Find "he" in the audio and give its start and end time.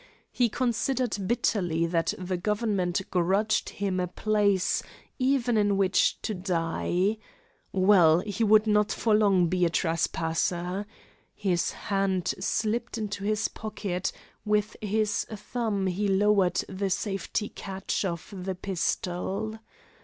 0.31-0.49, 8.21-8.43, 15.85-16.07